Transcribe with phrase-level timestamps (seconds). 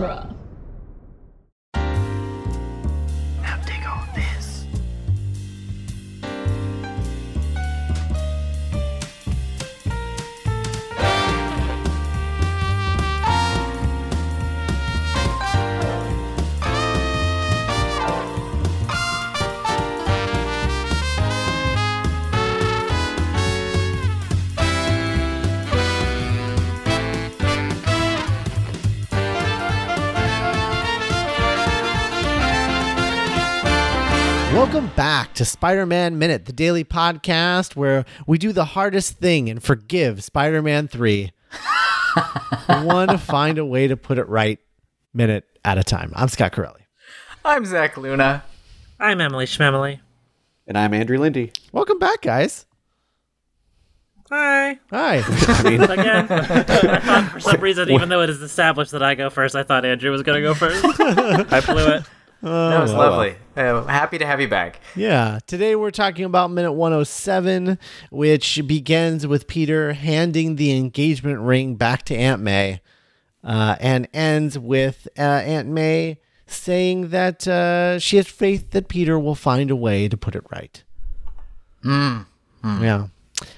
[0.00, 0.37] genre.
[35.38, 40.24] To Spider Man Minute, the daily podcast where we do the hardest thing and forgive
[40.24, 41.30] Spider Man 3.
[42.82, 44.58] One find a way to put it right
[45.14, 46.12] minute at a time.
[46.16, 46.80] I'm Scott Corelli.
[47.44, 48.42] I'm Zach Luna.
[48.98, 50.00] I'm Emily Schmemily.
[50.66, 51.52] And I'm Andrew Lindy.
[51.70, 52.66] Welcome back, guys.
[54.30, 54.80] Hi.
[54.90, 55.14] Hi.
[55.64, 59.54] Again, I thought for some reason, even though it is established that I go first,
[59.54, 60.84] I thought Andrew was going to go first.
[60.84, 62.04] I blew it.
[62.42, 63.36] that was oh, lovely.
[63.58, 64.78] Uh, happy to have you back.
[64.94, 67.76] Yeah, today we're talking about minute 107,
[68.08, 72.80] which begins with Peter handing the engagement ring back to Aunt May
[73.42, 79.18] uh, and ends with uh, Aunt May saying that uh, she has faith that Peter
[79.18, 80.84] will find a way to put it right.
[82.80, 83.06] Yeah.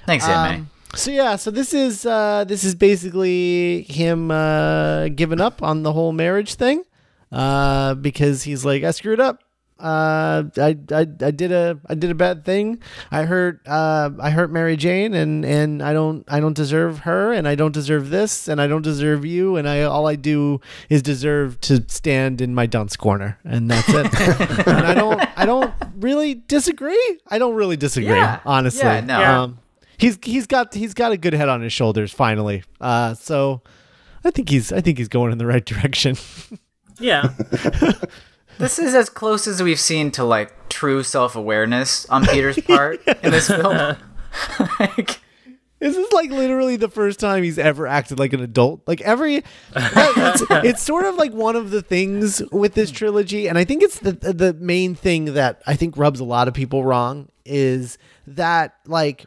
[0.07, 5.39] Thanks, Aunt Um, so yeah, so this is uh, this is basically him uh, giving
[5.39, 6.85] up on the whole marriage thing
[7.31, 9.43] uh, because he's like, I screwed up.
[9.81, 12.79] Uh, I, I, I did a I did a bad thing.
[13.09, 17.33] I hurt uh, I hurt Mary Jane and, and I don't I don't deserve her
[17.33, 20.61] and I don't deserve this and I don't deserve you and I all I do
[20.89, 24.67] is deserve to stand in my dunce corner and that's it.
[24.67, 27.19] and I don't I don't really disagree.
[27.27, 28.15] I don't really disagree.
[28.15, 28.39] Yeah.
[28.45, 28.83] honestly.
[28.83, 29.23] Yeah, no.
[29.23, 29.59] Um,
[29.97, 32.63] he's he's got he's got a good head on his shoulders finally.
[32.79, 33.61] Uh, so
[34.23, 36.15] I think he's I think he's going in the right direction.
[36.99, 37.33] Yeah.
[38.57, 43.05] This is as close as we've seen to like true self awareness on Peter's part
[43.07, 43.97] in this film.
[44.79, 45.19] like,
[45.79, 48.81] This is like literally the first time he's ever acted like an adult.
[48.87, 49.43] Like every,
[49.75, 53.81] it's, it's sort of like one of the things with this trilogy, and I think
[53.83, 57.97] it's the the main thing that I think rubs a lot of people wrong is
[58.27, 59.25] that like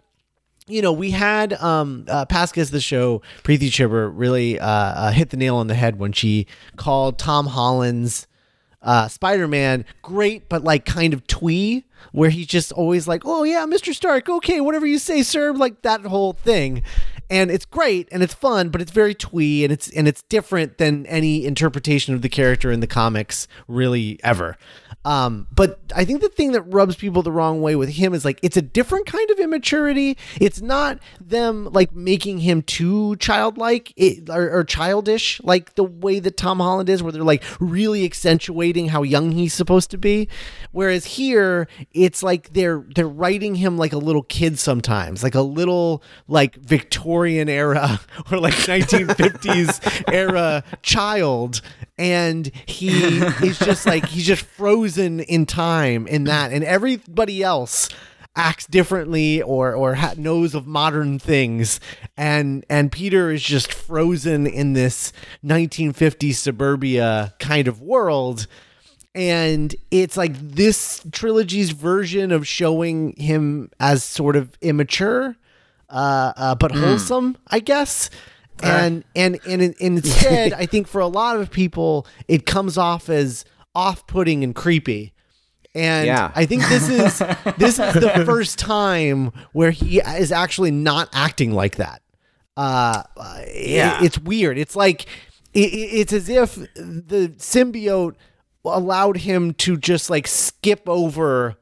[0.66, 5.30] you know, we had um uh, Pascas the show Preeti Chhibber really uh, uh, hit
[5.30, 6.46] the nail on the head when she
[6.76, 8.26] called Tom Holland's
[8.84, 13.66] uh, Spider-Man great, but like kind of twee, where he's just always like, "Oh yeah,
[13.66, 13.92] Mr.
[13.92, 16.82] Stark, okay, whatever you say, sir," like that whole thing.
[17.30, 20.76] And it's great and it's fun, but it's very twee and it's and it's different
[20.76, 24.58] than any interpretation of the character in the comics really ever.
[25.06, 28.24] Um, but I think the thing that rubs people the wrong way with him is
[28.24, 30.16] like it's a different kind of immaturity.
[30.40, 30.98] It's not
[31.28, 36.60] them like making him too childlike it, or, or childish, like the way that Tom
[36.60, 40.28] Holland is, where they're like really accentuating how young he's supposed to be.
[40.72, 45.42] Whereas here, it's like they're they're writing him like a little kid sometimes, like a
[45.42, 51.60] little like Victorian era or like 1950s era child
[51.96, 57.88] and he is just like he's just frozen in time in that and everybody else
[58.36, 61.80] acts differently or or ha- knows of modern things.
[62.16, 65.12] And and Peter is just frozen in this
[65.44, 68.46] 1950s suburbia kind of world.
[69.14, 75.36] And it's like this trilogy's version of showing him as sort of immature
[75.90, 78.10] uh, uh but wholesome i guess.
[78.62, 83.08] And and and, in- instead i think for a lot of people it comes off
[83.08, 83.44] as
[83.74, 85.12] off-putting and creepy
[85.74, 86.30] and Yeah.
[86.34, 87.18] i think this is
[87.58, 92.02] this is the first time where he is actually not acting like that
[92.56, 93.98] uh uh, it- Yeah.
[94.02, 95.02] it's weird it's like
[95.52, 98.14] it- it's as if the symbiote
[98.64, 101.56] allowed him to just like skip over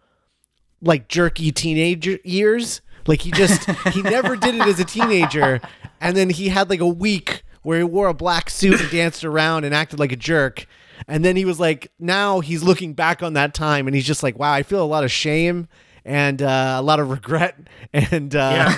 [0.81, 2.81] like jerky teenager years.
[3.07, 5.61] Like he just he never did it as a teenager,
[6.01, 9.25] and then he had like a week where he wore a black suit and danced
[9.25, 10.67] around and acted like a jerk.
[11.09, 14.23] And then he was like, now he's looking back on that time, and he's just
[14.23, 15.69] like, wow, I feel a lot of shame
[16.05, 17.57] and uh, a lot of regret,
[17.93, 18.75] and uh,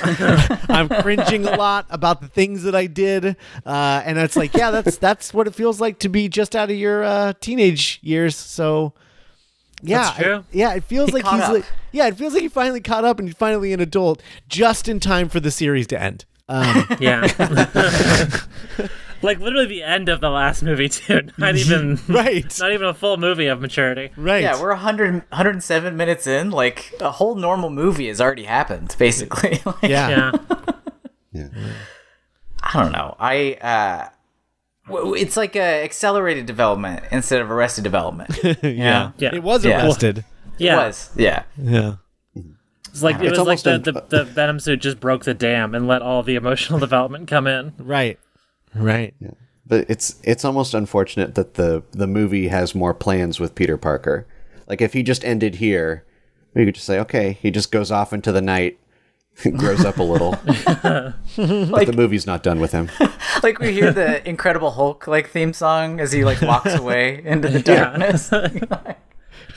[0.68, 3.36] I'm cringing a lot about the things that I did.
[3.64, 6.70] Uh, and it's like, yeah, that's that's what it feels like to be just out
[6.70, 8.36] of your uh, teenage years.
[8.36, 8.92] So.
[9.86, 11.52] Yeah, I- yeah, it feels He like he's up.
[11.52, 14.88] like, yeah, it feels like he finally caught up and he's finally an adult just
[14.88, 16.24] in time for the series to end.
[16.48, 17.26] Um, Yeah.
[19.24, 21.22] like literally the end of the last movie too.
[21.38, 24.10] Not even right, not even a full movie of maturity.
[24.16, 24.42] right.
[24.42, 26.50] yeah, we're 100, 107 minutes in.
[26.50, 29.60] Like, a whole normal movie has already happened, basically.
[29.64, 30.32] Like, yeah.
[31.32, 31.48] Yeah.
[32.62, 33.16] I don't know.
[33.18, 34.08] I uh
[35.16, 38.38] it's like a accelerated development instead of arrested development.
[38.62, 39.12] yeah.
[39.18, 39.34] Yeah.
[39.34, 39.84] It was Yeah.
[39.84, 40.24] arrested.
[40.58, 41.42] Yeah, It was, yeah.
[41.56, 41.94] Yeah.
[42.88, 45.74] it's like it It's was like the, the the Venom suit just broke the dam
[45.74, 47.72] and let all the emotional development come in.
[47.78, 48.18] Right.
[48.74, 49.14] Right.
[49.66, 54.26] But it's it's almost unfortunate that the the movie has more plans with Peter Parker.
[54.66, 56.04] Like if he just ended here,
[56.54, 58.78] we could just say, okay, he just goes off into the night,
[59.56, 60.32] grows up a little.
[60.44, 62.90] but the movie's not done with him.
[63.42, 67.48] Like we hear the Incredible Hulk like theme song as he like walks away into
[67.48, 68.30] the darkness.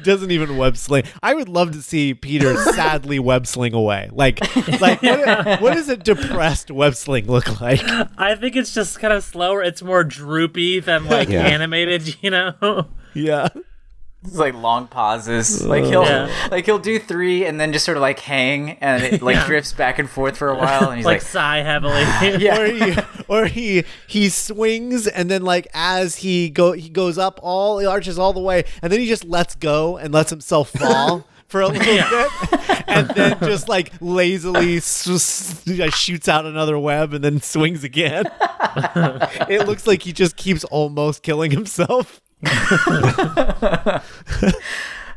[0.08, 1.04] He doesn't even web sling.
[1.22, 4.10] I would love to see Peter sadly web sling away.
[4.14, 4.40] Like,
[4.80, 7.82] like what, what does a depressed web sling look like?
[8.18, 9.62] I think it's just kind of slower.
[9.62, 11.42] It's more droopy than like Yeah.
[11.46, 12.88] animated, you know.
[13.14, 13.50] Yeah.
[14.28, 15.64] It's like long pauses.
[15.66, 16.30] Like he'll Yeah.
[16.52, 19.46] like he'll do three and then just sort of like hang and it like Yeah.
[19.48, 22.02] drifts back and forth for a while and he's like like, sigh heavily.
[22.44, 22.60] yeah.
[22.60, 22.98] Or he,
[23.28, 27.86] or he, he swings and then like as he go, he goes up all, he
[27.88, 31.26] arches all the way, and then he just lets go and lets himself fall.
[31.48, 32.28] For a little Yeah.
[32.52, 35.64] bit, and then just like lazily s- s-
[35.96, 38.26] shoots out another web and then swings again.
[39.48, 42.20] it looks like he just keeps almost killing himself.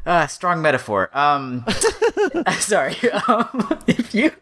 [0.07, 1.11] Uh, strong metaphor.
[1.17, 1.65] Um,
[2.59, 2.97] sorry.
[3.29, 4.33] Um, if you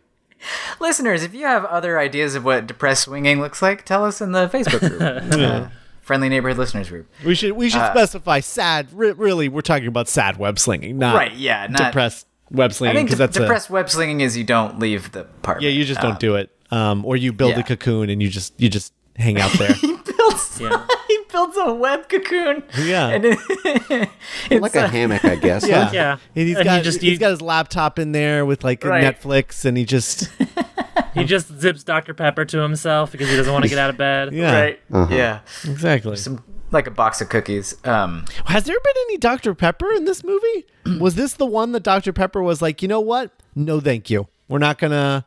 [0.81, 4.33] listeners, if you have other ideas of what depressed swinging looks like, tell us in
[4.33, 5.01] the Facebook group,
[5.33, 5.69] uh,
[6.01, 7.11] friendly neighborhood listeners group.
[7.25, 8.89] We should we should specify sad.
[8.93, 12.93] Re- really, we're talking about sad web slinging, not Right, yeah, not- depressed web slinging.
[12.93, 15.23] I slinging think because de- that's a, depressed web slinging is you don't leave the
[15.23, 15.65] apartment.
[15.65, 15.77] yeah.
[15.77, 17.61] You just don't do it, um, or you build yeah.
[17.61, 19.75] a cocoon and you just you just hang out there.
[19.83, 20.61] builds.
[20.61, 20.87] Yeah.
[21.29, 22.63] He builds a web cocoon.
[22.79, 23.09] Yeah.
[23.09, 23.39] and it,
[24.51, 25.65] it's Like a hammock, I guess.
[25.69, 25.85] Yeah.
[25.85, 25.91] huh?
[25.93, 26.13] Yeah.
[26.37, 28.85] And he's And he got just- he's you- got his laptop in there with like
[28.85, 29.05] Right.
[29.05, 30.29] Netflix, and he just
[31.15, 32.15] He just zips Dr.
[32.15, 34.33] Pepper to himself because he doesn't want to get out of bed.
[34.33, 34.81] yeah right.
[35.11, 36.17] Yeah, exactly.
[36.17, 37.75] some like a box of cookies.
[37.85, 40.67] Um, Has there been any Dr Pepper in this movie?
[41.01, 43.33] was this the one that Dr Pepper was like, you know what?
[43.55, 44.29] No, thank you.
[44.49, 45.25] We're not gonna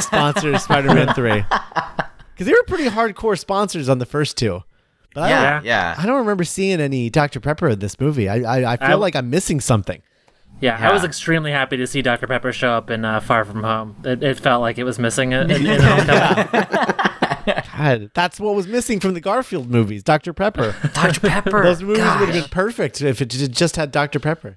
[0.00, 4.62] sponsor Spider-Man Three because they were pretty hardcore sponsors on the first two.
[5.14, 5.94] But I yeah, yeah.
[5.96, 7.40] I don't remember seeing any Dr.
[7.40, 8.28] Pepper in this movie.
[8.28, 10.02] I I, I feel I- like I'm missing something.
[10.60, 10.90] Yeah, Yeah.
[10.90, 12.26] I was extremely happy to see Dr.
[12.28, 13.96] Pepper show up in uh, Far From Home.
[14.04, 15.50] It, it felt like it was missing it.
[15.50, 17.10] in- in Homecoming.
[17.76, 20.02] God, that's what was missing from the Garfield movies.
[20.02, 20.32] Dr.
[20.32, 20.74] Pepper.
[20.94, 21.20] Dr.
[21.20, 21.62] Pepper.
[21.62, 24.18] Those movies would have been perfect if it just had Dr.
[24.20, 24.56] Pepper.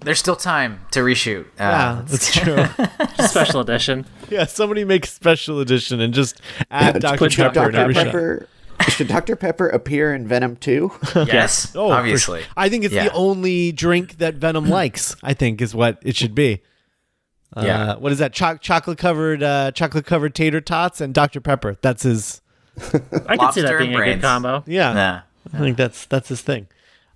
[0.00, 1.44] There's still time to reshoot.
[1.44, 2.64] Uh, Yeah, that's true.
[3.26, 4.06] Special edition.
[4.30, 6.40] yeah, somebody make special edition and just
[6.70, 7.18] add Dr.
[7.18, 7.76] put Pepper in Dr.
[7.76, 8.04] every shot.
[8.06, 8.48] Pepper.
[8.88, 9.36] Should Dr.
[9.36, 10.90] Pepper appear in Venom 2?
[11.26, 12.40] yes, Oh, obviously.
[12.42, 12.48] sure.
[12.56, 13.04] I think it's Yeah.
[13.04, 15.14] the only drink that Venom likes.
[15.22, 16.62] I think is what it should be.
[17.56, 17.94] Uh, Yeah.
[17.96, 18.32] What is that?
[18.32, 21.40] Choc chocolate covered, uh, chocolate covered tater tots and Dr.
[21.40, 21.76] Pepper.
[21.82, 22.40] That's his.
[23.26, 24.62] I could see that and being a good combo.
[24.66, 25.20] Yeah, Yeah.
[25.52, 26.66] I think that's that's his thing.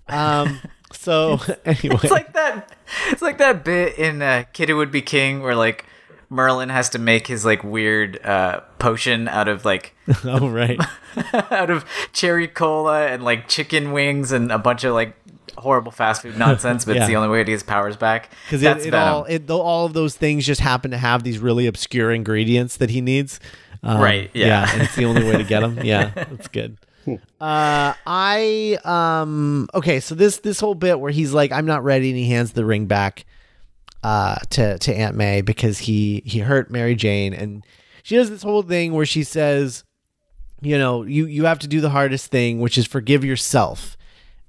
[0.07, 0.59] Um.
[0.91, 2.71] So anyway, It's like that.
[3.09, 5.83] It's like that bit in uh, Kid Who Would Be King where like
[6.29, 9.93] Merlin has to make his like weird uh, potion out of like
[10.23, 10.79] oh right.
[11.51, 15.15] out of cherry cola and like chicken wings and a bunch of like
[15.57, 16.83] horrible fast food nonsense.
[16.85, 17.01] But Yeah.
[17.01, 18.31] it's the only way to get his powers back.
[18.45, 21.67] because it, it all it, all of those things just happen to have these really
[21.67, 23.39] obscure ingredients that he needs.
[23.83, 24.67] Um, Right, yeah.
[24.73, 25.79] and it's the only way to get them.
[25.83, 26.77] Yeah, that's good.
[27.39, 32.09] Uh, I um okay, so this this whole bit where he's like, I'm not ready,
[32.09, 33.25] and he hands the ring back
[34.05, 37.65] uh to to Aunt May because he he hurt Mary Jane, and
[38.03, 39.83] she does this whole thing where she says,
[40.61, 43.97] you know, you you have to do the hardest thing, which is forgive yourself.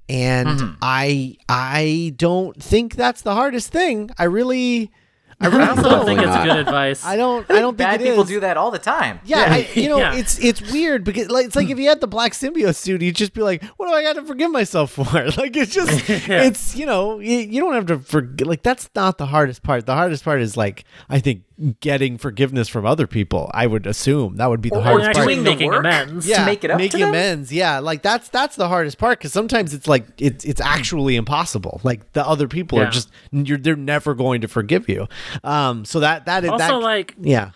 [0.09, 0.75] And Mm-hmm.
[0.81, 4.11] I I don't think that's the hardest thing.
[4.17, 4.91] I really
[5.39, 5.91] I really also don't.
[5.91, 6.45] don't think it's not.
[6.47, 7.05] good advice.
[7.05, 8.27] I don't I don't think Bad it people is.
[8.29, 9.19] do that all the time.
[9.23, 10.15] Yeah, I, you know, Yeah.
[10.15, 13.15] it's it's weird because like it's like if you had the black symbiote suit, you'd
[13.15, 15.03] just be like, "What do I got to forgive myself for?"
[15.37, 18.47] Like it's just, it's you know, you, you don't have to forget.
[18.47, 19.85] Like that's not the hardest part.
[19.85, 21.43] The hardest part is like I think
[21.79, 23.49] getting forgiveness from other people.
[23.53, 25.17] I would assume that would be the Or hardest part.
[25.17, 25.79] actually doing making work?
[25.79, 26.27] amends.
[26.27, 27.09] yeah, make it up to making them?
[27.09, 27.51] amends.
[27.51, 31.81] Yeah, like that's that's the hardest part because sometimes it's like it's it's actually impossible.
[31.83, 35.07] Like the other people are just you're they're never going to forgive you.
[35.43, 37.51] Um, so that that is Also, that, like, yeah.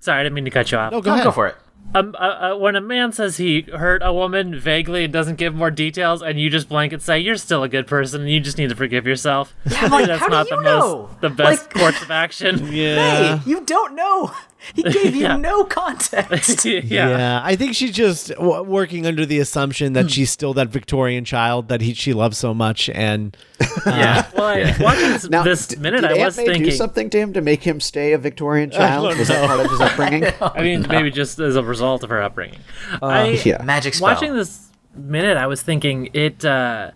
[0.00, 0.92] sorry, I didn't mean to cut you off.
[0.92, 1.24] No, go No, ahead.
[1.24, 1.56] go for it.
[1.96, 5.54] Um, uh, uh, when a man says he hurt a woman vaguely and doesn't give
[5.54, 8.58] more details, and you just blanket say you're still a good person and you just
[8.58, 11.08] need to forgive yourself, I'm like, that's how do not you the know?
[11.08, 12.66] most the best Like- course of action.
[12.72, 13.36] Yeah.
[13.38, 14.32] Hey, you don't know.
[14.74, 15.36] He gave you Yeah.
[15.36, 16.64] no context.
[16.64, 16.80] yeah.
[16.84, 17.40] Yeah.
[17.44, 21.68] I think she's just w- working under the assumption that she's still that Victorian child
[21.68, 23.36] that he she loves so much, and
[23.86, 24.28] yeah.
[24.34, 26.70] Well, I, watching this, Now, this d- minute, did I Aunt was May do thinking.
[26.72, 29.08] something to him to make him stay a Victorian child?
[29.08, 30.24] don't Was that part of his upbringing?
[30.40, 32.60] I mean, maybe just as a result of her upbringing.
[33.02, 33.62] I, Yeah.
[33.62, 34.08] Magic spell.
[34.14, 36.44] watching this minute, I was thinking it.
[36.44, 36.92] uh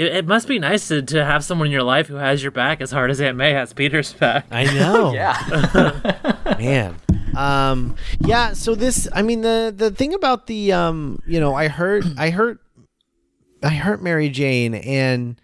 [0.00, 2.52] it, it must be nice to, to have someone in your life who has your
[2.52, 4.46] back as hard as Aunt May has Peter's back.
[4.50, 5.12] I know.
[5.20, 6.56] Yeah.
[6.58, 6.96] man
[7.36, 11.68] um yeah so this i mean the the thing about the um you know i
[11.68, 12.60] hurt i hurt
[13.62, 15.40] i hurt mary jane and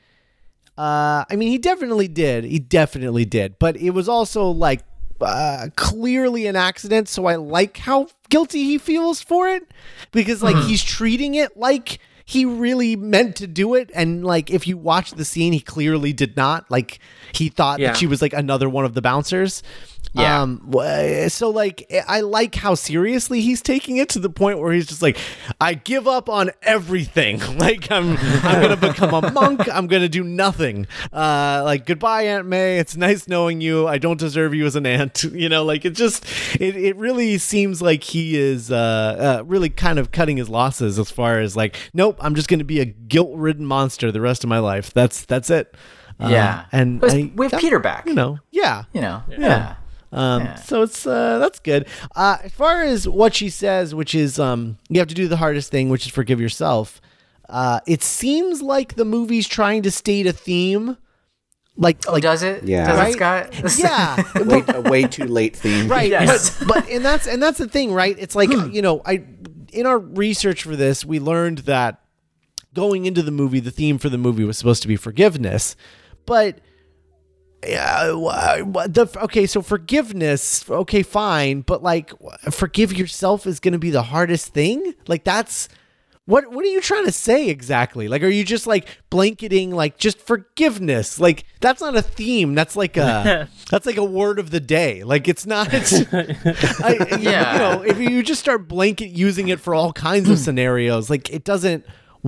[0.79, 4.85] uh i mean he definitely did he definitely did but it was also like
[5.21, 9.63] uh clearly an accident so i like how guilty he feels for it
[10.13, 13.89] because like he's treating it like he really meant to do it.
[13.95, 16.69] And like if you watch the scene he clearly did not.
[16.71, 16.99] Like
[17.33, 17.93] he thought Yeah.
[17.93, 19.63] that she was like another one of the bouncers.
[20.13, 20.43] Yeah.
[20.43, 20.73] um
[21.29, 25.03] so like i like how seriously he's taking it to the point where he's just
[25.03, 25.19] like
[25.61, 27.41] i give up on everything.
[27.59, 29.69] Like i'm i'm gonna become a monk.
[29.73, 30.87] I'm gonna do nothing.
[31.13, 32.79] Uh like goodbye aunt may.
[32.79, 33.87] It's nice knowing you.
[33.89, 35.23] I don't deserve you as an aunt.
[35.37, 36.25] You know like it just
[36.61, 40.99] it, it really seems like he is uh, uh really kind of cutting his losses
[40.99, 44.49] as far as like nope i'm just gonna be a guilt-ridden monster the rest of
[44.49, 45.75] my life that's that's it
[46.19, 46.65] Uh, Yeah.
[46.73, 48.07] and With- I- with that- Peter back.
[48.07, 49.23] you know yeah You know.
[49.29, 49.75] Yeah.
[50.13, 50.55] um, Yeah.
[50.57, 51.87] So it's uh, that's good.
[52.15, 55.37] Uh, as far as what she says, which is um, you have to do the
[55.37, 57.01] hardest thing, which is forgive yourself.
[57.51, 60.97] Uh, it seems like the movie's trying to state a theme,
[61.77, 62.65] like Oh, like does it?
[62.65, 62.87] Yeah.
[62.87, 63.53] Does Right?
[63.53, 63.79] it, Scott?
[63.79, 65.87] yeah, Way, a way too late theme.
[65.97, 66.09] right.
[66.11, 66.59] Yes.
[66.61, 68.17] But, but and that's and that's the thing, right?
[68.19, 69.23] It's like you know, I
[69.73, 72.01] in our research for this, we learned that
[72.77, 75.75] going into the movie, the theme for the movie was supposed to be forgiveness,
[76.27, 76.61] but
[77.67, 82.13] yeah, the okay, so forgiveness, okay, fine, but like
[82.51, 84.95] forgive yourself is going to be the hardest thing.
[85.09, 85.69] Like that's
[86.27, 88.07] what what are you trying to say exactly?
[88.09, 91.19] Like are you just like blanketing like just forgiveness?
[91.19, 92.55] Like that's not a theme.
[92.55, 95.03] That's like a that's like a word of the day.
[95.03, 97.53] Like it's not I, Yeah.
[97.53, 101.31] you know, if you just start blanket using it for all kinds of scenarios, like
[101.31, 101.85] it doesn't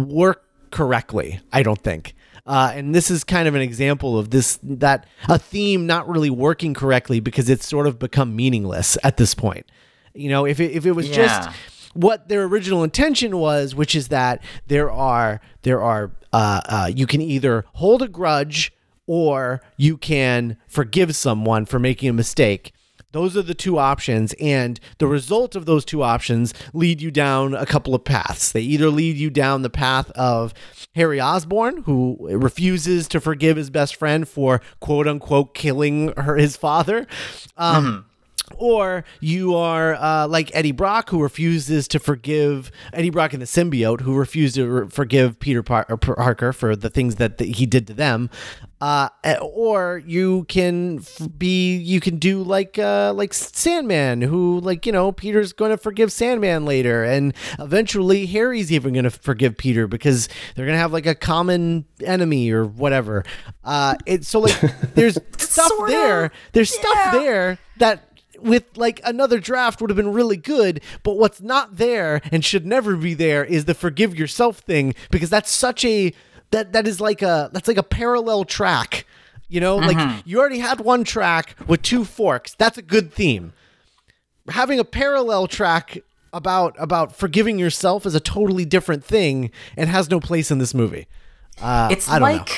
[0.06, 2.14] work correctly, I don't think.
[2.46, 6.30] Uh, and this is kind of an example of this that a theme not really
[6.30, 9.70] working correctly because it's sort of become meaningless at this point.
[10.14, 11.50] You know, if it, if it was just
[11.92, 17.06] what their original intention was, which is that there are there are uh, uh, you
[17.06, 18.72] can either hold a grudge
[19.06, 22.72] or you can forgive someone for making a mistake.
[23.12, 27.54] Those are the two options, and the result of those two options lead you down
[27.54, 28.52] a couple of paths.
[28.52, 30.52] They either lead you down the path of
[30.94, 36.56] Harry Osborn, who refuses to forgive his best friend for quote unquote killing her his
[36.56, 37.06] father.
[37.56, 38.06] Um,
[38.56, 43.46] or you are uh, like Eddie Brock, who refuses to forgive Eddie Brock and the
[43.46, 47.66] symbiote, who refused to re- forgive Peter Par- Parker for the things that, that he
[47.66, 48.30] did to them.
[48.80, 54.60] Uh, eh, or you can f- be, you can do like uh, like Sandman, who
[54.60, 59.10] like you know Peter's going to forgive Sandman later, and eventually Harry's even going to
[59.10, 63.24] forgive Peter because they're going to have like a common enemy or whatever.
[63.64, 64.60] Uh, it so like
[64.94, 66.30] there's stuff there.
[66.52, 68.07] There's stuff there that
[68.40, 72.66] with like another draft would have been really good, but what's not there and should
[72.66, 76.12] never be there is the forgive yourself thing because that's such a
[76.50, 79.06] that that is like a that's like a parallel track.
[79.48, 82.54] You know, like you already had one track with two forks.
[82.54, 83.54] That's a good theme.
[84.50, 85.98] Having a parallel track
[86.32, 90.74] about about forgiving yourself is a totally different thing and has no place in this
[90.74, 91.06] movie.
[91.60, 92.54] Uh, It's I don't know.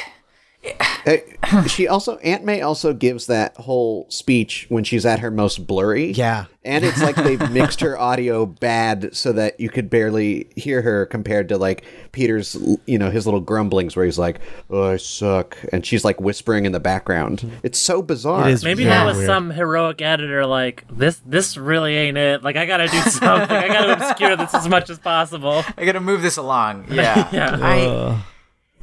[1.07, 5.31] Like Uh, she also Aunt May also gives that whole speech when she's at her
[5.31, 6.13] most blurry.
[6.13, 6.45] Yeah.
[6.63, 11.07] And it's like they've mixed her audio bad so that you could barely hear her
[11.07, 12.55] compared to like Peter's
[12.87, 16.67] you know, his little grumblings where he's like, Oh, I suck and she's like whispering
[16.67, 17.51] in the background.
[17.63, 18.49] It's so bizarre.
[18.49, 19.27] It is Maybe that was weird.
[19.27, 21.21] some heroic editor like this.
[21.25, 22.43] This really ain't it.
[22.45, 23.57] Like I gotta do something.
[23.57, 25.65] I gotta obscure this as much as possible.
[25.79, 26.87] I gotta move this along.
[26.91, 27.29] Yeah.
[27.33, 27.59] Yeah.
[27.63, 28.23] I,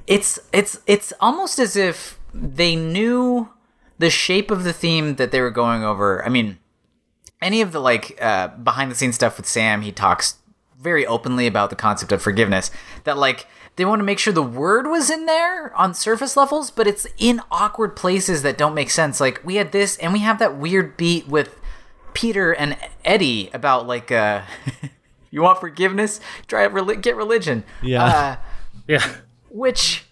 [0.08, 3.50] it's it's it's almost as if they knew
[4.00, 6.26] the shape of the theme that they were going over.
[6.26, 6.60] I mean,
[7.42, 10.38] any of the like uh, behind the scenes stuff with Sam, he talks
[10.80, 12.72] very openly about the concept of forgiveness.
[13.04, 16.72] That like they want to make sure the word was in there on surface levels,
[16.72, 19.20] but it's in awkward places that don't make sense.
[19.20, 21.60] Like we had this, and we have that weird beat with
[22.14, 24.42] Peter and Eddie about like uh,
[25.32, 27.64] you want forgiveness, try reli- get religion.
[27.82, 28.04] Yeah.
[28.06, 28.36] Uh,
[28.88, 29.16] Yeah.
[29.50, 30.04] Which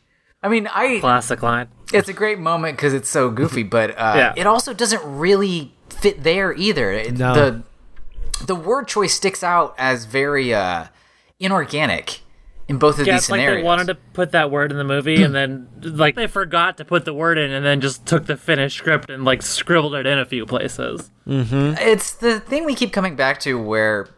[0.43, 1.67] I mean, I Classic line.
[1.93, 4.33] it's a great moment because it's so goofy, but uh, Yeah.
[4.35, 6.91] it also doesn't really fit there either.
[6.91, 7.33] It- No.
[7.33, 7.63] The
[8.45, 10.85] the word choice sticks out as very uh,
[11.39, 12.19] inorganic
[12.67, 14.83] in both of Yeah, these it's like they wanted to put that word in the
[14.83, 18.25] movie, and then like they forgot to put the word in, and then just took
[18.25, 21.11] the finished script and like scribbled it in a few places.
[21.27, 24.09] It's the thing we keep coming back to where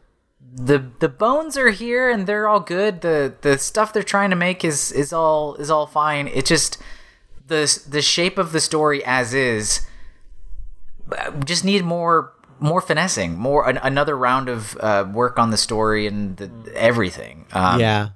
[0.53, 3.01] the the bones are here and they're all good.
[3.01, 6.27] The the stuff they're trying to make is is all is all fine.
[6.27, 6.77] It just
[7.47, 9.81] the the shape of the story as is
[11.11, 15.57] uh, just need more more finessing, more an, another round of uh, work on the
[15.57, 17.45] story and the, everything.
[17.53, 18.09] Um, yeah.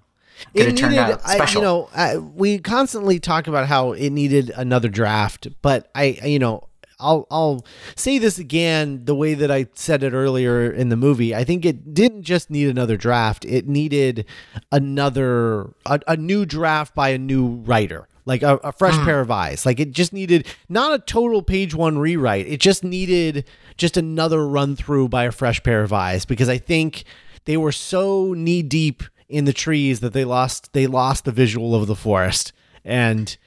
[0.56, 1.62] Could've turned out I- special.
[1.62, 6.40] you know, I, we constantly talk about how it needed another draft, but I, you
[6.40, 6.68] know,
[7.02, 7.66] I'll I'll
[7.96, 11.36] say this again the way that I said it earlier in the movie.
[11.36, 14.26] I think it didn't just need another draft; it needed
[14.72, 18.08] another a, a new draft by a new writer.
[18.24, 19.04] Like a, a fresh mm.
[19.04, 19.66] pair of eyes.
[19.66, 22.46] Like it just needed not a total page one rewrite.
[22.48, 23.46] It just needed
[23.78, 27.04] just another run through by a fresh pair of eyes because I think
[27.46, 31.74] they were so knee deep in the trees that they lost they lost the visual
[31.74, 32.54] of the forest
[32.84, 33.38] and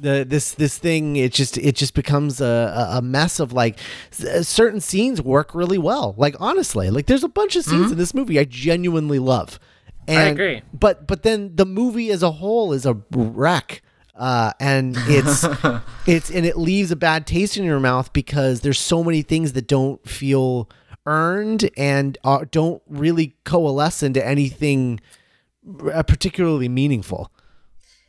[0.00, 3.78] the this this thing it just it just becomes a, a- mess of like
[4.12, 7.98] s- certain scenes work really well like honestly like there's a bunch of scenes in
[7.98, 9.58] this movie I genuinely love
[10.06, 10.62] and, I agree.
[10.72, 13.82] but but then the movie as a whole is a wreck
[14.14, 15.44] uh, and it's
[16.06, 19.54] it's and it leaves a bad taste in your mouth because there's so many things
[19.54, 20.68] that don't feel
[21.06, 25.00] earned and uh, don't really coalesce into anything
[25.92, 27.32] uh, particularly meaningful.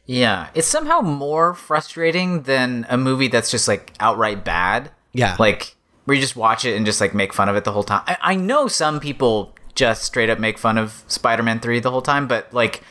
[0.06, 4.92] Yeah, it's somehow more frustrating than a movie that's just like outright bad.
[5.14, 5.36] Yeah.
[5.40, 7.84] Like where you just watch it and just like make fun of it the whole
[7.84, 8.04] time.
[8.08, 12.02] I, I know some people just straight up make fun of Spider-Man 3 the whole
[12.02, 12.84] time, but like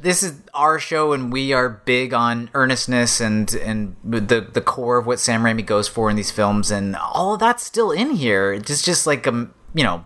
[0.00, 4.98] this is our show and we are big on earnestness and and the the core
[4.98, 8.10] of what Sam Raimi goes for in these films and all of that's still in
[8.10, 8.52] here.
[8.52, 10.04] It's just like um you know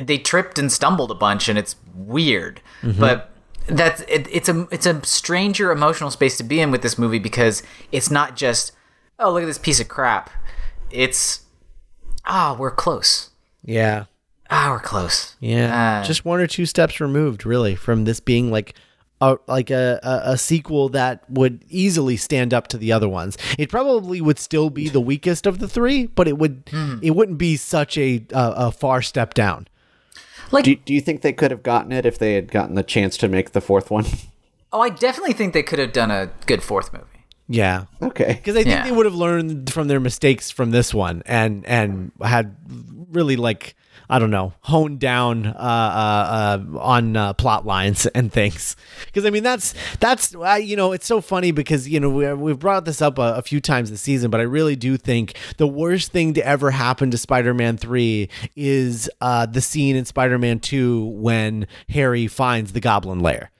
[0.00, 3.30] they tripped and stumbled a bunch and it's weird but
[3.68, 7.18] that's it, it's a it's a stranger emotional space to be in with this movie
[7.18, 8.72] because it's not just
[9.18, 10.30] oh look at this piece of crap
[10.90, 11.40] it's
[12.24, 13.30] ah we're close
[13.64, 14.04] Yeah.
[14.50, 16.00] ah we're close Yeah.
[16.00, 18.74] Uh, Just one or two steps removed really from this being like
[19.20, 23.38] a like a, a, a sequel that would easily stand up to the other ones.
[23.58, 26.68] It probably would still be the weakest of the three, but it would
[27.02, 29.68] it wouldn't be such a a, a far step down.
[30.50, 33.16] Do, do you think they could have gotten it if they had gotten the chance
[33.18, 34.04] to make the fourth one?
[34.72, 37.04] oh i definitely think they could have done a good fourth movie
[37.48, 37.84] Yeah.
[38.02, 38.34] Okay.
[38.34, 38.84] because I think Yeah.
[38.84, 42.56] they would have learned from their mistakes from this one and and had
[43.12, 43.76] really like
[44.08, 49.24] I don't know honed down uh, uh, uh, on uh, plot lines and things because
[49.24, 52.84] I mean that's that's you know it's so funny because you know we, we've brought
[52.84, 56.12] this up a, a few times this season but I really do think the worst
[56.12, 61.66] thing to ever happen to Spider-Man 3 is uh, the scene in Spider-Man 2 when
[61.88, 63.50] Harry finds the Goblin Lair.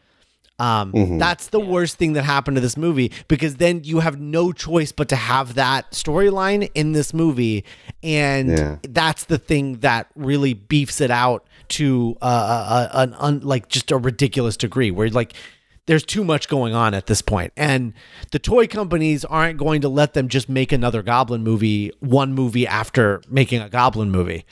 [0.58, 4.52] Um, That's the worst thing that happened to this movie because then you have no
[4.52, 7.64] choice but to have that storyline in this movie,
[8.02, 8.76] and Yeah.
[8.88, 13.90] that's the thing that really beefs it out to uh, a, an un, like just
[13.90, 15.34] a ridiculous degree where like
[15.86, 17.52] there's too much going on at this point.
[17.56, 17.92] And
[18.32, 22.66] the toy companies aren't going to let them just make another goblin movie one movie
[22.66, 24.44] after making a goblin movie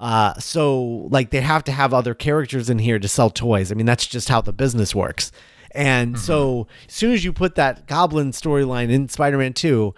[0.00, 3.72] uh, so like they have to have other characters in here to sell toys.
[3.72, 5.32] I mean, that's just how the business works.
[5.72, 9.94] And so as soon as you put that goblin storyline in Spider-Man 2,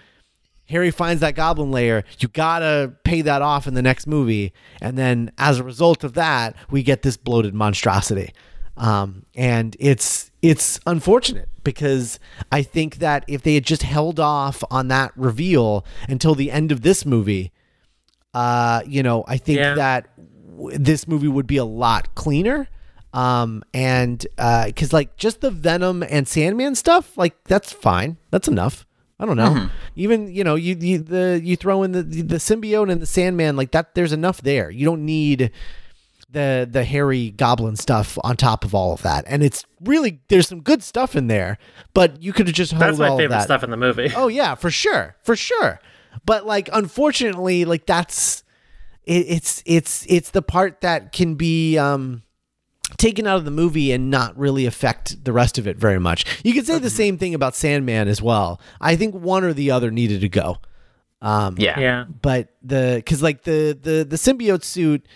[0.69, 4.53] Harry finds that goblin lair, you gotta pay that off in the next movie.
[4.81, 8.33] And then as a result of that, we get this bloated monstrosity.
[8.77, 12.19] Um, and it's it's unfortunate because
[12.51, 16.73] I think that if they had just held off on that reveal until the end
[16.73, 17.53] of this movie,
[18.35, 19.75] uh, you know, I think Yeah.
[19.75, 20.09] that
[20.57, 22.69] w- this movie would be a lot cleaner.
[23.13, 28.19] Um, and uh, cause like just the Venom and Sandman stuff, like that's fine.
[28.31, 28.87] That's enough.
[29.19, 29.69] I don't know.
[29.97, 33.57] Even you know, you, you the you throw in the the symbiote and the Sandman,
[33.57, 33.95] like that.
[33.97, 34.71] There's enough there.
[34.71, 35.51] You don't need
[36.31, 39.25] the the Harry goblin stuff on top of all of that.
[39.27, 41.59] And it's really there's some good stuff in there,
[41.93, 44.13] but you could have just That's my favorite stuff in the movie.
[44.17, 45.81] Oh yeah, for sure, for sure.
[46.25, 48.45] But like, unfortunately, like that's
[49.05, 52.23] it, it's it's it's the part that can be um
[52.97, 56.25] taken out of the movie and not really affect the rest of it very much.
[56.45, 58.61] You could say the same thing about Sandman as well.
[58.81, 60.59] I think one or the other needed to go.
[61.23, 62.05] Um, yeah Yeah.
[62.23, 65.07] but the because like the the the symbiote suit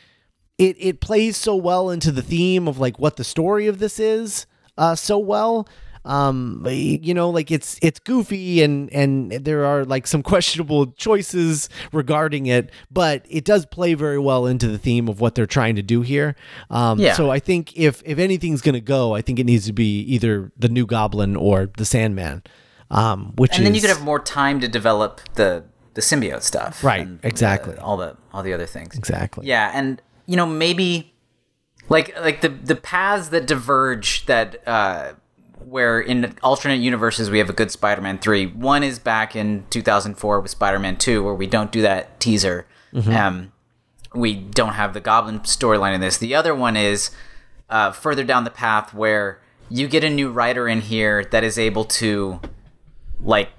[0.59, 3.99] it it plays so well into the theme of like what the story of this
[3.99, 4.45] is
[4.77, 5.67] uh so well
[6.07, 11.69] um you know like it's it's goofy and and there are like some questionable choices
[11.93, 15.75] regarding it but it does play very well into the theme of what they're trying
[15.77, 16.37] to do here
[16.71, 17.15] um Yeah.
[17.15, 20.53] so i think if if anything's gonna go i think it needs to be either
[20.59, 22.43] the new goblin or the sandman
[22.91, 25.65] um which and then you could have more time to develop the
[25.95, 27.77] the symbiote stuff Right, and, exactly.
[27.79, 31.15] uh, all the all the other things exactly Yeah, and you know maybe
[31.89, 35.13] like like the the paths that diverge that uh
[35.65, 38.47] where in alternate universes we have a good Spider-Man 3.
[38.47, 42.67] One is back in 2004 with Spider-Man 2 where we don't do that teaser.
[43.15, 43.53] Um
[44.15, 46.19] we don't have the goblin storyline in this.
[46.19, 47.11] The other one is
[47.69, 51.59] uh, further down the path where you get a new writer in here that is
[51.59, 52.41] able to
[53.21, 53.51] like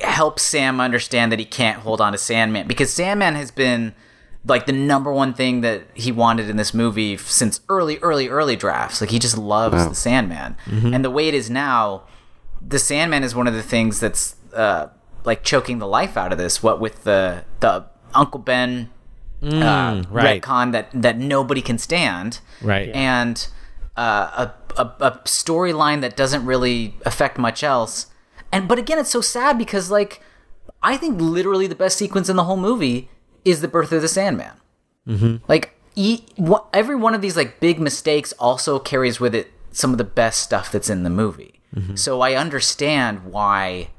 [0.00, 3.94] help Sam understand that he can't hold on to Sandman because Sandman has been
[4.44, 8.56] like the number one thing that he wanted in this movie since early, early, early
[8.56, 9.00] drafts.
[9.00, 12.04] Like he just loves the Sandman, and the way it is now,
[12.66, 14.88] the Sandman is one of the things that's uh,
[15.24, 16.62] like choking the life out of this.
[16.62, 18.90] What with the the Uncle Ben
[19.42, 20.42] uh, right.
[20.42, 22.88] retcon that that nobody can stand, Right.
[22.90, 23.46] And
[23.96, 28.06] uh, a a, a storyline that doesn't really affect much else.
[28.52, 30.22] And but again, it's so sad because like
[30.82, 33.10] I think literally the best sequence in the whole movie
[33.44, 34.52] is the birth of the Sandman.
[35.06, 35.36] Mm-hmm.
[35.48, 39.92] Like e- wha- every one of these like big mistakes also carries with it some
[39.92, 41.54] of the best stuff that's in the movie.
[41.94, 43.90] So I understand why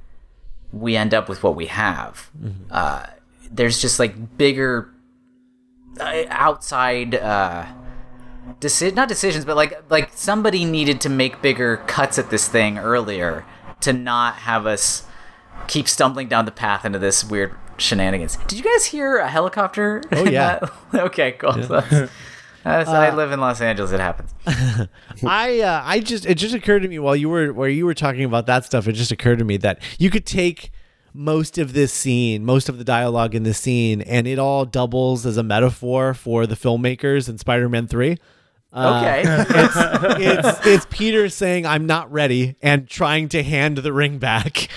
[0.74, 2.30] we end up with what we have.
[2.70, 3.06] Uh,
[3.52, 4.90] there's just like bigger
[6.00, 7.66] uh, outside uh
[8.60, 12.78] deci- not decisions but like like somebody needed to make bigger cuts at this thing
[12.78, 13.46] earlier
[13.82, 15.04] to not have us
[15.68, 20.02] keep stumbling down the path into this weird shenanigans did you guys hear a helicopter
[20.12, 20.60] Oh, yeah.
[20.94, 22.10] okay cool That's-
[22.64, 24.34] that's- i live in los angeles it happens
[25.24, 27.94] I uh, I just it just occurred to me while you were while you were
[27.94, 28.88] talking about that stuff.
[28.88, 30.72] It just occurred to me that you could take
[31.14, 35.26] most of this scene, most of the dialogue in this scene, and it all doubles
[35.26, 38.18] as a metaphor for the filmmakers in Spider-Man Three.
[38.72, 39.24] Okay
[40.20, 44.68] It's it's Peter saying I'm not ready and trying to hand the ring back.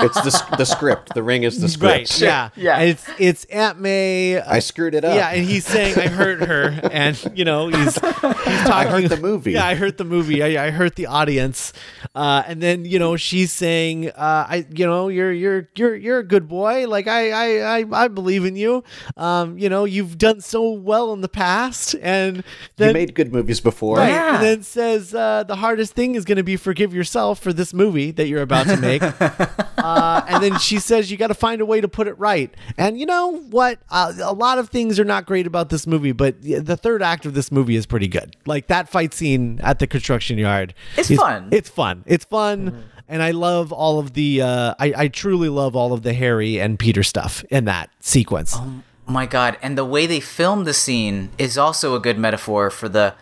[0.00, 1.14] It's the, the script.
[1.14, 1.92] The ring is the script.
[1.92, 2.50] Right, Yeah.
[2.56, 2.76] Yeah.
[2.78, 4.36] And it's it's Aunt May.
[4.38, 5.14] uh, I screwed it up.
[5.14, 8.72] yeah, and he's saying I hurt her, and you know he's he's talking.
[8.72, 9.52] I hurt the movie.
[9.52, 10.42] Yeah, I hurt the movie.
[10.42, 11.72] I, I hurt the audience.
[12.14, 16.18] Uh, and then you know she's saying, uh, I you know you're you're you're you're
[16.18, 16.86] a good boy.
[16.88, 18.84] Like I I I, I believe in you.
[19.16, 22.44] Um, you know you've done so well in the past, and
[22.76, 23.96] then you made good movies before.
[23.96, 24.10] Right.
[24.10, 24.34] Yeah.
[24.36, 27.72] And then says uh, the hardest thing is going to be forgive yourself for this
[27.72, 29.02] movie that you're about to make.
[29.78, 32.52] uh, and then she says you got to find a way to put it right.
[32.76, 33.78] And you know what?
[33.90, 37.26] Uh, a lot of things are not great about this movie, but the third act
[37.26, 38.36] of this movie is pretty good.
[38.46, 40.74] Like that fight scene at the construction yard.
[40.96, 41.48] It's is- fun.
[41.52, 42.04] It's fun.
[42.06, 42.84] It's fun.
[43.08, 44.40] And I love all of the.
[44.40, 48.54] Uh, I, I truly love all of the Harry and Peter stuff in that sequence.
[48.56, 49.58] Oh my god.
[49.62, 53.14] And the way they filmed the scene is also a good metaphor for the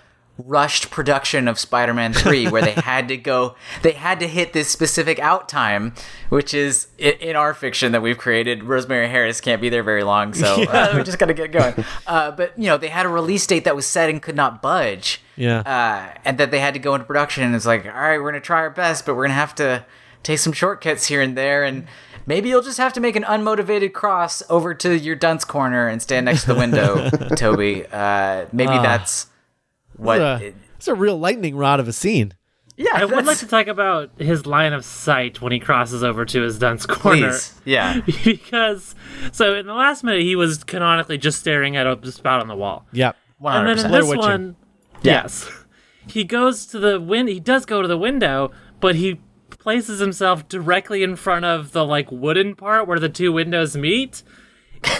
[0.46, 4.68] rushed production of spider-man 3 where they had to go they had to hit this
[4.68, 5.92] specific out time
[6.28, 10.32] which is in our fiction that we've created rosemary harris can't be there very long
[10.32, 11.84] so uh, we just gotta get going.
[12.06, 14.62] Uh, but you know they had a release date that was set and could not
[14.62, 15.20] budge.
[15.34, 15.60] Yeah.
[15.60, 18.30] uh, and that they had to go into production and it's like all right we're
[18.30, 19.84] gonna try our best but we're gonna have to
[20.22, 21.86] take some shortcuts here and there and
[22.26, 26.02] maybe you'll just have to make an unmotivated cross over to your dunce corner and
[26.02, 29.26] stand next to the window Tobey uh, maybe that's
[29.96, 32.34] what It's a, it's a real lightning rod of a scene.
[32.76, 36.24] yeah I would like to talk about his line of sight when he crosses over
[36.26, 37.30] to his dunce corner.
[37.30, 38.94] please yeah because
[39.32, 42.56] so in the last minute he was canonically just staring at a spot on the
[42.56, 42.86] wall.
[42.92, 43.16] Yep.
[43.44, 44.18] And then in this Witching.
[44.20, 44.56] one,
[45.02, 45.48] yes,
[46.08, 47.28] he goes to the win.
[47.28, 48.50] He does go to the window,
[48.80, 49.20] but he
[49.58, 54.22] places himself directly in front of the like wooden part where the two windows meet.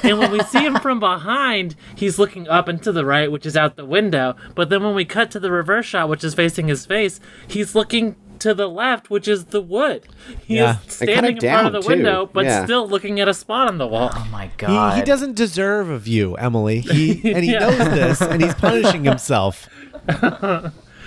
[0.03, 3.47] and when we see him from behind, he's looking up and to the right, which
[3.47, 4.35] is out the window.
[4.57, 7.75] But then when we cut to the reverse shot, which is facing his face, he's
[7.77, 10.07] looking to the left, which is the wood.
[10.45, 10.79] He Yeah.
[10.87, 11.89] is kinda standing in front of the too.
[11.89, 12.65] window, but Yeah.
[12.65, 14.11] still looking at a spot on the wall.
[14.13, 16.81] oh my He, god he doesn't deserve a view, Emily.
[16.81, 17.61] He and he Yeah.
[17.61, 19.69] knows this, and he's punishing himself.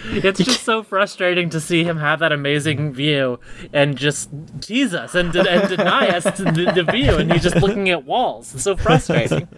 [0.05, 3.39] It's just so frustrating to see him have that amazing view
[3.73, 4.29] and just
[4.61, 8.53] tease us and, and deny us the, the view, and he's just looking at walls.
[8.53, 9.47] It's so frustrating.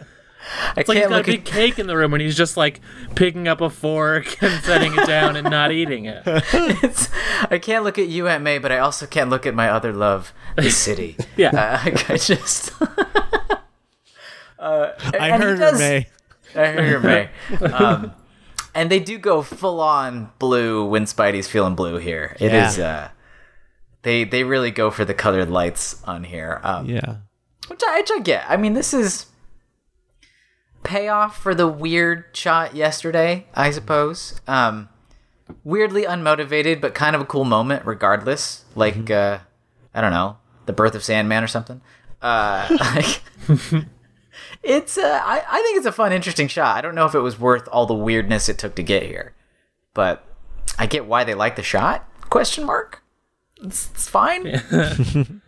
[0.76, 2.36] i It's like he's can't got a big at cake in the room, and he's
[2.36, 2.82] just like
[3.16, 6.22] picking up a fork and setting it down and not eating it.
[6.26, 7.10] it's,
[7.50, 9.94] i can't look at you aunt may but i also can't look at my other
[9.94, 11.50] love the city Yeah.
[11.86, 12.86] uh, i just uh,
[14.60, 16.08] I and he heard her, does- May.
[16.56, 17.30] I heard your May.
[17.74, 18.14] Um,
[18.76, 22.36] and they do go full on blue when Spidey's feeling blue here.
[22.40, 22.78] It is.
[22.78, 22.96] Yeah.
[22.98, 23.08] Uh,
[24.04, 27.18] they they really go for the colored lights on here, um, Yeah.
[27.68, 28.46] which, I, which I get.
[28.50, 29.28] I mean, this is
[30.84, 34.40] payoff for the weird shot yesterday, I suppose.
[34.48, 34.90] Um,
[35.64, 38.66] weirdly unmotivated, but kind of a cool moment, regardless.
[38.76, 39.40] Like uh,
[39.94, 41.82] I don't know, the birth of Sandman or something.
[42.22, 43.86] Uh, like,
[44.62, 46.78] it's uh, I, I think it's a fun, interesting shot.
[46.78, 49.34] I don't know if it was worth all the weirdness it took to get here,
[49.94, 50.26] but
[50.78, 52.08] I get why they like the shot.
[52.30, 53.04] Question mark.
[53.62, 54.46] It's, it's fine.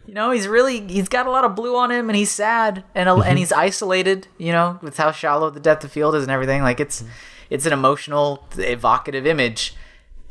[0.06, 2.84] you know, he's really he's got a lot of blue on him, and he's sad,
[2.94, 4.28] and and he's isolated.
[4.38, 6.62] You know, with how shallow the depth of field is and everything.
[6.62, 7.04] Like it's
[7.50, 9.76] it's an emotional, evocative image.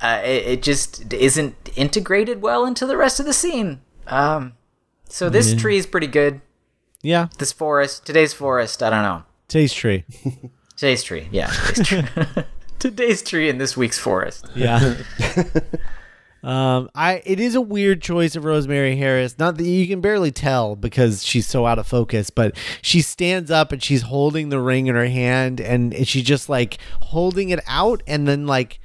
[0.01, 3.81] Uh, it, it just isn't integrated well into the rest of the scene.
[4.07, 4.55] Um,
[5.09, 6.41] so this tree is pretty good.
[7.05, 8.83] Yeah, This forest, today's forest.
[8.83, 9.25] I don't know.
[9.47, 10.05] Today's tree.
[10.77, 11.49] Today's tree, yeah.
[11.49, 12.45] Today's tree,
[12.79, 14.47] today's tree in this week's forest.
[14.57, 14.97] Yeah.
[16.43, 19.39] um, I it is a weird choice of Rosemary Harris.
[19.39, 23.51] Not that you can barely tell because she's so out of focus, but she stands
[23.51, 27.61] up and she's holding the ring in her hand and she's just like holding it
[27.69, 28.81] out and then like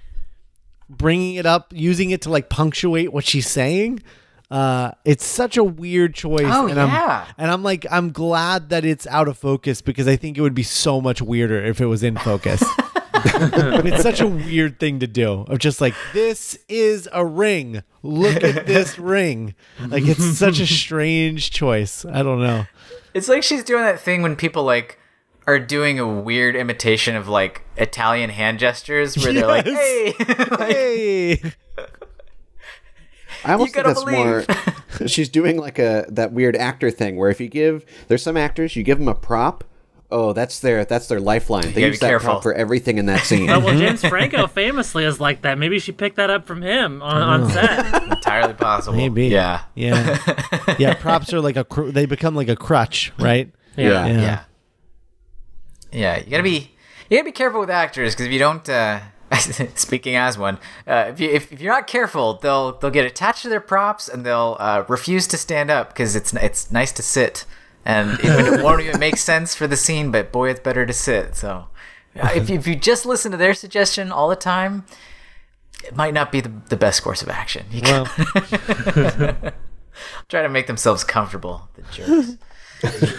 [0.89, 4.03] bringing it up, using it to like punctuate what she's saying.
[4.51, 6.45] Uh, it's such a weird choice.
[6.47, 7.25] Oh, and yeah.
[7.27, 10.41] I'm, and I'm like, I'm glad that it's out of focus because I think it
[10.41, 12.63] would be so much weirder if it was in focus.
[13.13, 18.41] it's such a weird thing to do of just like this is a ring look
[18.43, 19.53] at this ring
[19.88, 22.65] like it's such a strange choice i don't know
[23.13, 24.99] It's like she's doing that thing when people like
[25.47, 30.13] are doing a weird imitation of like Italian hand gestures where they're like, "Hey,"
[30.51, 31.41] like, hey
[33.43, 34.06] I almost think gotta that's
[34.99, 35.08] more.
[35.08, 38.75] she's doing like a that weird actor thing where if you give there's some actors
[38.75, 39.63] you give them a prop.
[40.12, 41.71] Oh, that's their that's their lifeline.
[41.73, 42.30] They use be that careful.
[42.32, 43.47] prop for everything in that scene.
[43.49, 45.60] Oh, well, James Franco famously is like that.
[45.60, 48.04] Maybe she picked that up from him on, on set.
[48.12, 48.97] entirely possible.
[48.97, 49.62] maybe Yeah.
[49.75, 50.17] yeah
[50.80, 54.08] yeah props are like a cr- they become like a crutch right yeah.
[54.08, 54.21] Yeah.
[54.21, 54.43] Yeah.
[55.91, 56.71] Yeah, you gotta be
[57.10, 58.99] you gotta be careful with actors because if you don't, uh,
[59.76, 63.44] speaking as one, uh, if you if, if you're not careful, they'll they'll get attached
[63.44, 67.04] to their props and they'll uh, refuse to stand up because it's it's nice to
[67.04, 67.46] sit
[67.86, 70.94] and even it won't even make sense for the scene, but boy, it's better to
[70.94, 71.36] sit.
[71.36, 71.68] So
[72.20, 74.86] uh, if you, if you just listen to their suggestion all the time,
[75.84, 77.65] it might not be the, the best course of action.
[77.72, 78.06] You well
[80.28, 81.70] try to make themselves comfortable.
[81.76, 82.38] The jerks.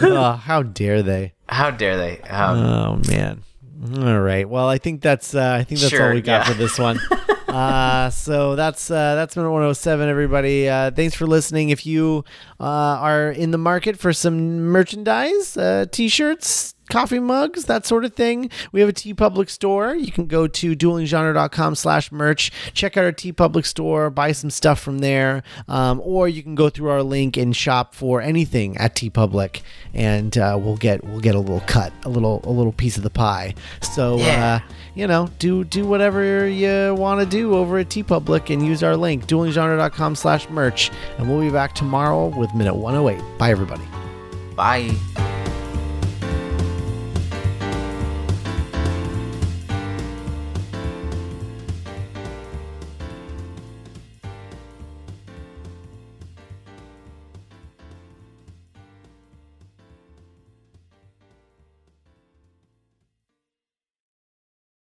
[0.03, 2.20] oh, how dare they How dare they?
[2.23, 3.42] Um, Oh man.
[3.82, 4.46] All right.
[4.48, 6.52] Well, I think that's uh, I think that's all we got yeah.
[6.52, 6.98] for this one.
[7.48, 10.68] uh, so that's uh, that's minute 107 everybody.
[10.68, 11.70] Uh, thanks for listening.
[11.70, 12.24] If you
[12.58, 18.14] uh, are in the market for some merchandise, uh, t-shirts, coffee mugs, that sort of
[18.14, 19.94] thing, we have a TeePublic store.
[19.94, 24.81] You can go to duelinggenre.com slash merch, check out our TeePublic store, buy some stuff
[24.81, 28.94] from there, um, or you can go through our link and shop for anything at
[28.94, 29.62] TeePublic,
[29.94, 33.03] and uh, we'll get we'll get a little cut, a little a little piece of
[33.03, 33.55] the pie.
[33.83, 34.61] So Yeah.
[34.62, 38.83] uh, you know, do do whatever you want to do over at TeePublic and use
[38.83, 43.38] our link duelinggenre.com slash merch, and we'll be back tomorrow with minute 108.
[43.38, 43.85] Bye everybody.
[44.57, 45.39] bye.